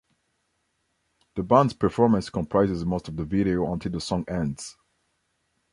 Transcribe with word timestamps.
The 1.35 1.43
band's 1.43 1.73
performance 1.73 2.31
comprises 2.31 2.83
most 2.83 3.07
of 3.07 3.17
the 3.17 3.23
video 3.23 3.71
until 3.71 3.91
the 3.91 4.01
song 4.01 4.25
ends. 4.27 4.75